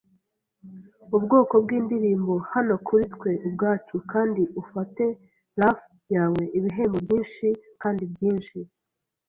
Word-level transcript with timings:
ubwoko 1.17 1.53
bw'indirimbo, 1.63 2.33
“Hano 2.53 2.73
kuri 2.87 3.03
twe 3.13 3.31
ubwacu, 3.47 3.95
kandi 4.11 4.41
ufate 4.61 5.05
luff 5.59 5.79
yawe, 6.15 6.43
ibihembo 6.57 6.97
byinshi 7.05 7.47
kandi 7.81 8.03
byinshi 8.11 8.57